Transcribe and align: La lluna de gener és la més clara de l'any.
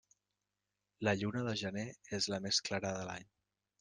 La 1.07 1.13
lluna 1.19 1.43
de 1.49 1.55
gener 1.63 1.85
és 2.19 2.29
la 2.35 2.41
més 2.47 2.63
clara 2.71 2.95
de 2.97 3.05
l'any. 3.11 3.29